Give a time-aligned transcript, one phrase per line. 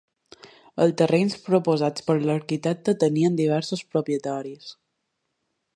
[0.85, 4.73] Els terrenys proposats per l'arquitecte tenien diversos propietaris.